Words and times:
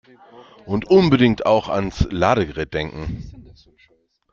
Und 0.65 0.89
unbedingt 0.89 1.45
auch 1.45 1.69
ans 1.69 2.07
Ladegerät 2.09 2.73
denken! 2.73 3.53